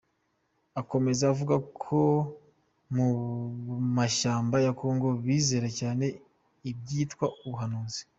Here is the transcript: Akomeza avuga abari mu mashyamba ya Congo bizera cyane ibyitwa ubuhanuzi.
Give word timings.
Akomeza 0.81 1.23
avuga 1.31 1.53
abari 1.55 2.01
mu 2.95 3.07
mashyamba 3.97 4.55
ya 4.65 4.71
Congo 4.79 5.07
bizera 5.25 5.67
cyane 5.79 6.05
ibyitwa 6.71 7.25
ubuhanuzi. 7.43 8.01